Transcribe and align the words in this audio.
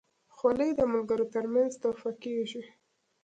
خولۍ 0.35 0.71
د 0.75 0.81
ملګرو 0.93 1.25
ترمنځ 1.33 1.71
تحفه 1.83 2.11
کېږي. 2.23 2.61